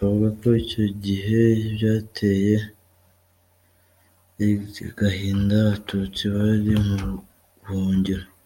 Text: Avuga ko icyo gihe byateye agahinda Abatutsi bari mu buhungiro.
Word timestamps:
Avuga 0.00 0.26
ko 0.40 0.48
icyo 0.62 0.84
gihe 1.04 1.40
byateye 1.74 2.54
agahinda 4.90 5.54
Abatutsi 5.62 6.22
bari 6.34 6.72
mu 6.84 6.96
buhungiro. 7.62 8.26